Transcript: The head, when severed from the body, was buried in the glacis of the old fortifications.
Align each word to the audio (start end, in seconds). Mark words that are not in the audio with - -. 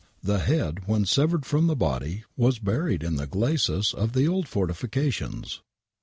The 0.23 0.39
head, 0.39 0.87
when 0.87 1.05
severed 1.05 1.45
from 1.45 1.67
the 1.67 1.75
body, 1.75 2.23
was 2.35 2.57
buried 2.57 3.03
in 3.03 3.17
the 3.17 3.27
glacis 3.27 3.93
of 3.93 4.13
the 4.13 4.27
old 4.27 4.47
fortifications. 4.47 5.61